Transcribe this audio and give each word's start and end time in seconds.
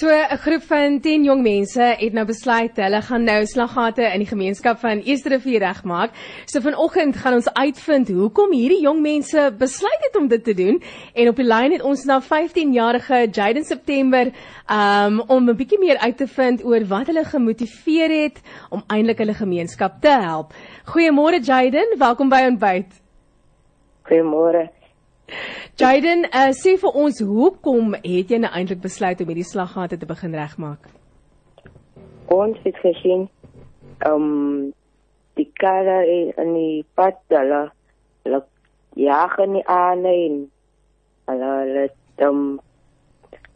So 0.00 0.08
'n 0.08 0.38
groep 0.38 0.62
van 0.62 1.00
10 1.00 1.24
jong 1.24 1.42
mense 1.42 1.82
het 1.82 2.12
nou 2.12 2.24
besluit 2.24 2.76
hulle 2.76 3.02
gaan 3.02 3.24
nou 3.24 3.44
slaggate 3.44 4.02
in 4.02 4.22
die 4.22 4.28
gemeenskap 4.28 4.78
van 4.78 5.02
Eersterivier 5.04 5.60
regmaak. 5.60 6.10
So 6.46 6.60
vanoggend 6.60 7.16
gaan 7.16 7.34
ons 7.34 7.52
uitvind 7.52 8.08
hoekom 8.08 8.52
hierdie 8.52 8.80
jong 8.80 9.02
mense 9.02 9.54
besluit 9.58 10.00
het 10.00 10.16
om 10.16 10.28
dit 10.28 10.44
te 10.44 10.54
doen 10.54 10.82
en 11.14 11.28
op 11.28 11.36
die 11.36 11.44
lyn 11.44 11.72
het 11.72 11.82
ons 11.82 12.04
na 12.04 12.16
15-jarige 12.22 13.28
Jaden 13.30 13.64
September 13.64 14.32
um, 14.72 15.20
om 15.20 15.50
'n 15.50 15.56
bietjie 15.56 15.78
meer 15.78 15.98
uit 15.98 16.16
te 16.16 16.26
vind 16.26 16.64
oor 16.64 16.86
wat 16.86 17.06
hulle 17.06 17.24
gemotiveer 17.24 18.10
het 18.22 18.40
om 18.70 18.82
eintlik 18.86 19.18
hulle 19.18 19.34
gemeenskap 19.34 20.00
te 20.00 20.08
help. 20.08 20.54
Goeiemôre 20.96 21.44
Jaden, 21.44 21.98
welkom 21.98 22.28
by 22.28 22.46
ontbyt. 22.48 22.88
Goeiemôre. 24.08 24.79
Jaden, 25.80 26.26
uh, 26.28 26.50
sê 26.52 26.74
vir 26.76 26.96
ons 27.00 27.22
hoekom 27.24 27.94
het 28.02 28.28
jy 28.28 28.38
nou 28.42 28.50
eintlik 28.52 28.82
besluit 28.82 29.20
om 29.22 29.30
hierdie 29.32 29.46
slaggate 29.48 29.96
te 29.96 30.04
begin 30.04 30.34
regmaak? 30.36 30.90
Ons 32.28 32.60
het 32.66 32.76
gesien 32.82 33.22
um 34.04 34.26
die 35.40 35.46
karre 35.56 36.02
in 36.36 36.52
die 36.52 36.84
pad 37.00 37.16
hulle 37.32 37.62
hulle 38.26 38.42
jaag 39.00 39.40
nie 39.48 39.64
aan 39.72 40.04
en 40.12 40.38
hulle 41.32 41.56
hulle 41.62 41.88
um 42.28 42.46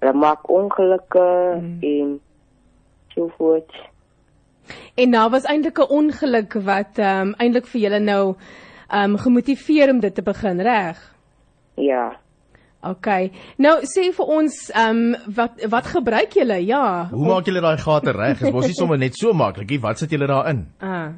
hulle 0.01 0.17
maak 0.25 0.49
ongelukke 0.49 1.29
mm. 1.61 1.79
en 1.93 2.19
so 3.13 3.29
voort. 3.37 3.81
En 4.97 5.13
nou 5.13 5.29
was 5.29 5.45
eintlik 5.45 5.77
'n 5.77 5.93
ongeluk 6.01 6.57
wat 6.65 6.97
um 6.99 7.37
eintlik 7.37 7.69
vir 7.69 7.81
julle 7.81 8.01
nou 8.01 8.37
um 8.89 9.19
gemotiveer 9.19 9.93
om 9.93 10.01
dit 10.01 10.15
te 10.15 10.25
begin 10.25 10.61
reg. 10.61 11.14
Ja. 11.81 12.13
OK. 12.85 13.09
Nou 13.65 13.79
sê 13.89 14.11
vir 14.13 14.31
ons, 14.39 14.59
ehm 14.75 15.01
um, 15.15 15.33
wat 15.37 15.65
wat 15.73 15.87
gebruik 15.95 16.37
julle? 16.37 16.59
Ja. 16.67 17.09
Hoe 17.13 17.27
maak 17.27 17.49
julle 17.49 17.63
daai 17.65 17.81
gate 17.81 18.13
reg? 18.13 18.43
Is 18.43 18.53
mos 18.53 18.69
nie 18.69 18.77
sommer 18.77 19.01
net 19.01 19.17
so 19.17 19.33
maklik 19.33 19.71
nie. 19.71 19.81
Wat 19.81 19.99
sit 19.99 20.13
julle 20.13 20.29
daarin? 20.29 20.67
Ah. 20.81 21.15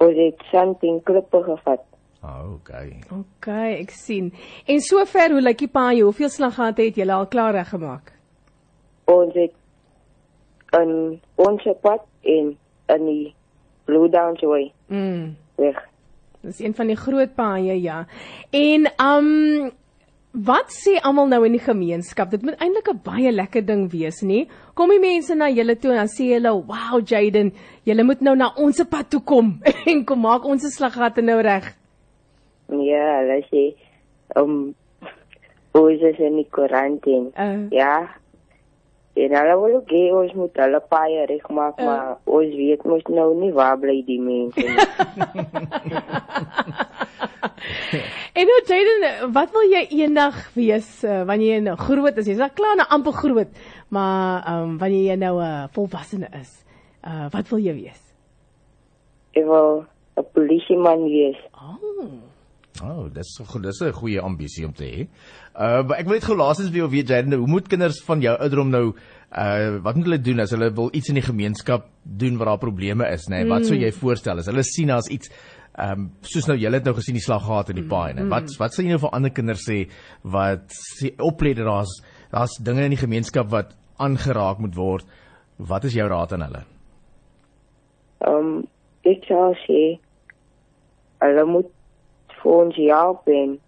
Ons 0.00 0.16
het 0.16 0.40
something 0.52 1.02
klippe 1.04 1.42
gevat. 1.44 1.84
Ah, 2.22 2.44
OK. 2.52 2.70
OK, 3.16 3.48
ek 3.80 3.92
sien. 3.96 4.32
En 4.68 4.80
sover 4.84 5.32
hoe 5.32 5.40
lyk 5.40 5.60
die 5.62 5.70
paai? 5.72 6.02
Hoeveel 6.02 6.28
slaggate 6.32 6.84
het 6.88 6.96
julle 7.00 7.16
al 7.16 7.28
klaar 7.32 7.56
reggemaak? 7.56 8.12
Ons 9.08 9.36
het 9.36 9.56
in 10.80 11.20
ons 11.40 11.68
pad 11.82 12.04
in 12.22 12.56
in 12.92 13.06
die 13.06 13.34
Blue 13.88 14.08
Downs 14.08 14.42
way. 14.44 14.72
Mm. 14.88 15.36
Dis 16.50 16.64
een 16.64 16.74
van 16.74 16.88
die 16.90 16.98
groot 16.98 17.36
paaie, 17.38 17.76
ja. 17.78 18.04
En 18.50 18.88
um 18.98 19.70
wat 20.30 20.70
sê 20.70 20.96
almal 21.02 21.26
nou 21.30 21.40
in 21.46 21.54
die 21.56 21.62
gemeenskap? 21.62 22.30
Dit 22.30 22.42
moet 22.46 22.58
eintlik 22.62 22.88
'n 22.90 23.00
baie 23.04 23.32
lekker 23.32 23.64
ding 23.66 23.90
wees, 23.90 24.22
nê? 24.22 24.48
Kom 24.74 24.90
die 24.90 24.98
mense 24.98 25.34
na 25.34 25.48
julle 25.50 25.76
toe 25.76 25.90
en 25.90 25.96
dan 25.96 26.10
sê 26.10 26.34
hulle, 26.34 26.50
"Wow, 26.66 27.02
Jaden, 27.04 27.52
julle 27.84 28.02
moet 28.02 28.20
nou 28.20 28.36
na 28.36 28.52
ons 28.56 28.82
pad 28.90 29.10
toe 29.10 29.20
kom 29.20 29.60
en 29.86 30.04
kom 30.04 30.20
maak 30.20 30.44
ons 30.44 30.62
slaggatte 30.62 31.22
nou 31.22 31.40
reg." 31.40 31.76
Ja, 32.68 33.20
hulle 33.20 33.42
sê 33.50 33.74
um 34.36 34.74
ons 35.72 36.00
is 36.02 36.18
in 36.18 36.36
die 36.36 36.48
quarantaine. 36.50 37.30
Uh, 37.38 37.70
Ja. 37.70 38.08
En 39.14 39.32
hulle 39.34 39.56
wil 39.60 39.74
ook 39.74 39.90
hê 39.90 40.02
ons 40.14 40.32
moet 40.38 40.56
hulle 40.62 40.80
paai 40.88 41.24
regmaak, 41.26 41.80
Uh. 41.80 41.84
maar 41.84 42.18
ons 42.24 42.54
weet 42.54 42.84
mos 42.84 43.02
nou 43.10 43.34
nie 43.34 43.52
waar 43.52 43.78
bly 43.78 44.02
die 44.06 44.20
mense 44.20 44.60
nie. 44.60 44.76
en 48.38 48.46
nou 48.46 48.60
Jaden, 48.70 49.32
wat 49.34 49.50
wil 49.52 49.66
jy 49.72 49.82
eendag 49.98 50.38
wees 50.54 50.88
uh, 51.04 51.22
wanneer 51.26 51.56
jy 51.56 51.60
nou 51.66 51.76
groot 51.80 52.16
is? 52.22 52.30
Jy's 52.30 52.40
al 52.44 52.54
klaar 52.54 52.78
nou 52.78 52.86
amper 52.88 53.12
groot, 53.18 53.50
maar 53.88 54.46
um 54.54 54.78
wanneer 54.78 55.10
jy 55.10 55.16
nou 55.18 55.36
'n 55.40 55.46
uh, 55.48 55.68
volwassene 55.74 56.28
is, 56.40 56.64
uh 57.04 57.26
wat 57.34 57.48
wil 57.50 57.58
jy 57.58 57.74
wees? 57.74 58.02
Ek 59.34 59.44
wil 59.44 59.84
'n 60.16 60.24
polisieman 60.32 61.04
wees. 61.10 61.40
Oh. 61.58 62.29
Oh, 62.84 63.08
dis. 63.12 63.36
Dis 63.36 63.80
'n 63.82 63.92
goeie 63.92 64.20
ambisie 64.20 64.66
om 64.66 64.72
te 64.72 64.84
hê. 64.84 65.08
Uh, 65.54 65.82
maar 65.86 65.98
ek 65.98 66.06
wil 66.06 66.14
net 66.14 66.24
gou 66.24 66.36
laasens 66.36 66.72
jou 66.72 66.88
weet 66.88 67.08
Jaden, 67.08 67.32
hoe 67.32 67.46
moet 67.46 67.68
kinders 67.68 68.00
van 68.06 68.20
jou 68.20 68.36
ouderdom 68.36 68.70
nou 68.70 68.94
uh 69.30 69.78
wat 69.84 69.94
moet 69.94 70.04
hulle 70.08 70.18
doen 70.18 70.40
as 70.40 70.50
hulle 70.50 70.70
wil 70.74 70.90
iets 70.92 71.08
in 71.08 71.14
die 71.14 71.22
gemeenskap 71.22 71.86
doen 72.02 72.36
waar 72.38 72.46
daar 72.46 72.58
probleme 72.58 73.06
is, 73.12 73.28
nê? 73.28 73.42
Nee? 73.42 73.48
Wat 73.48 73.66
sou 73.66 73.76
jy 73.78 73.92
voorstel 73.92 74.38
as 74.38 74.46
hulle 74.50 74.64
sien 74.66 74.90
as 74.90 75.10
iets 75.10 75.30
ehm 75.78 76.00
um, 76.00 76.10
soos 76.26 76.48
nou 76.48 76.56
julle 76.58 76.80
het 76.80 76.84
nou 76.84 76.94
gesien 76.96 77.14
die 77.14 77.22
slaggate 77.22 77.70
in 77.70 77.82
die 77.82 77.88
paai, 77.88 78.14
nê? 78.14 78.26
Wat 78.28 78.50
wat 78.58 78.74
sal 78.74 78.84
jy 78.84 78.90
nou 78.90 79.02
vir 79.04 79.14
ander 79.14 79.30
kinders 79.30 79.62
sê 79.68 79.84
wat 80.22 80.66
sê 80.74 81.14
oplet 81.18 81.56
dat 81.56 81.66
daar's 81.66 81.94
daar's 82.32 82.58
dinge 82.58 82.84
in 82.84 82.96
die 82.96 83.04
gemeenskap 83.04 83.50
wat 83.50 83.76
aangeraak 83.98 84.58
moet 84.58 84.74
word? 84.74 85.06
Wat 85.58 85.84
is 85.84 85.94
jou 85.94 86.08
raad 86.08 86.32
aan 86.32 86.46
hulle? 86.48 86.64
Um 88.26 88.50
ek 89.06 89.28
sou 89.28 89.52
sê 89.66 89.82
hulle 91.20 91.44
moet 91.46 91.70
vir 92.42 92.52
ons 92.52 92.76
help 92.76 93.28
en 93.28 93.58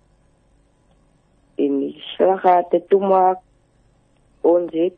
in 1.60 1.78
die 1.80 2.02
slaggate 2.14 2.82
toe 2.88 3.00
maak. 3.00 3.40
Ons 4.40 4.72
het 4.72 4.96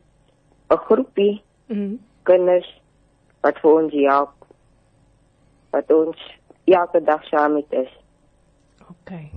'n 0.71 0.77
groepie 0.87 1.41
Mm. 1.67 1.99
kinders 2.23 2.81
wat 3.41 3.57
vir 3.59 3.71
ons 3.73 3.93
help. 3.93 4.33
Wat 5.71 5.91
ons 5.91 6.17
elke 6.65 7.03
dag 7.03 7.23
saam 7.23 7.53
met 7.53 7.65
is. 7.69 7.89
Okay. 8.89 9.31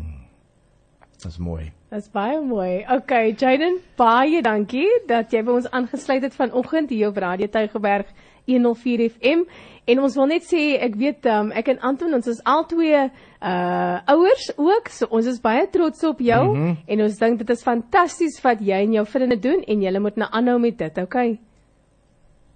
Dis 1.18 1.38
mooi. 1.38 1.72
Dis 1.90 2.06
baie 2.14 2.38
mooi. 2.40 2.84
Okay, 2.94 3.32
Jaden, 3.34 3.80
baie 3.98 4.42
dankie 4.44 4.86
dat 5.08 5.32
jy 5.34 5.42
by 5.42 5.56
ons 5.58 5.70
aangesluit 5.74 6.22
het 6.22 6.36
vanoggend 6.36 6.92
hier 6.94 7.08
op 7.10 7.18
Radio 7.18 7.48
Tygerberg 7.50 8.06
104 8.46 9.08
FM. 9.16 9.42
En 9.88 10.02
ons 10.04 10.14
wil 10.20 10.28
net 10.30 10.44
sê, 10.46 10.76
ek 10.84 10.94
weet 11.00 11.26
um, 11.32 11.50
ek 11.56 11.72
en 11.72 11.82
Anton, 11.90 12.14
ons 12.14 12.30
is 12.30 12.38
albei 12.46 12.92
uh 12.94 13.98
ouers 14.14 14.50
ook, 14.56 14.90
so 14.92 15.08
ons 15.14 15.26
is 15.30 15.40
baie 15.42 15.66
trots 15.72 16.04
op 16.04 16.20
jou 16.20 16.44
mm 16.44 16.54
-hmm. 16.54 16.76
en 16.86 17.02
ons 17.02 17.18
dink 17.18 17.38
dit 17.38 17.50
is 17.50 17.62
fantasties 17.62 18.40
wat 18.42 18.60
jy 18.60 18.82
en 18.84 18.92
jou 18.92 19.06
vriende 19.06 19.38
doen 19.38 19.62
en 19.66 19.82
julle 19.82 20.00
moet 20.00 20.16
nou 20.16 20.30
aanhou 20.30 20.58
met 20.58 20.78
dit, 20.78 20.98
okay? 20.98 21.38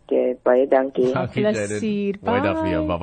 Okay, 0.07 0.37
baie 0.43 0.69
dankie. 0.69 1.13
Dankie, 1.13 1.43
Jaden. 1.43 2.19
Mooi 2.21 2.41
dag 2.43 2.61
vir 2.61 2.71
jou. 2.71 2.87
Bye. 2.87 2.99